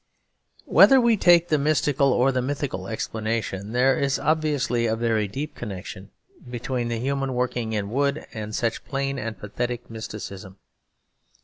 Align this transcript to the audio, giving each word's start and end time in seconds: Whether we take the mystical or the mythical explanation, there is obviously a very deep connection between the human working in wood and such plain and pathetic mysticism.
Whether 0.65 0.99
we 0.99 1.15
take 1.15 1.49
the 1.49 1.59
mystical 1.59 2.11
or 2.11 2.31
the 2.31 2.41
mythical 2.41 2.87
explanation, 2.87 3.71
there 3.71 3.99
is 3.99 4.17
obviously 4.17 4.87
a 4.87 4.95
very 4.95 5.27
deep 5.27 5.53
connection 5.53 6.09
between 6.49 6.87
the 6.87 6.97
human 6.97 7.35
working 7.35 7.73
in 7.73 7.91
wood 7.91 8.25
and 8.33 8.55
such 8.55 8.83
plain 8.83 9.19
and 9.19 9.37
pathetic 9.37 9.91
mysticism. 9.91 10.57